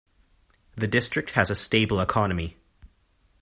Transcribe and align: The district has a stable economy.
The 0.75 0.87
district 0.87 1.33
has 1.37 1.51
a 1.51 1.55
stable 1.55 1.99
economy. 1.99 2.57